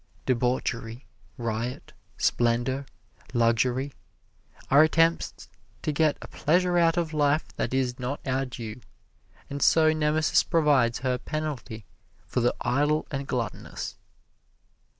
Debauchery, 0.25 1.05
riot, 1.37 1.93
splendor, 2.17 2.87
luxury, 3.35 3.93
are 4.71 4.81
attempts 4.81 5.47
to 5.83 5.91
get 5.91 6.17
a 6.23 6.27
pleasure 6.27 6.79
out 6.79 6.97
of 6.97 7.13
life 7.13 7.45
that 7.55 7.71
is 7.71 7.99
not 7.99 8.19
our 8.25 8.43
due, 8.47 8.81
and 9.47 9.61
so 9.61 9.93
Nemesis 9.93 10.41
provides 10.41 11.01
her 11.05 11.19
penalty 11.19 11.85
for 12.25 12.39
the 12.39 12.55
idle 12.61 13.05
and 13.11 13.27
gluttonous. 13.27 13.95